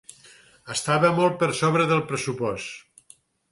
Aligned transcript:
Estava 0.75 1.11
molt 1.19 1.37
per 1.45 1.51
sobre 1.61 1.87
del 1.93 2.03
pressupost. 2.11 3.17